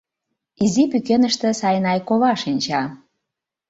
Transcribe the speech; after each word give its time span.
Изи 0.63 0.83
пӱкеныште 0.91 1.49
Сайнай 1.59 1.99
кова 2.07 2.33
шинча. 2.41 2.81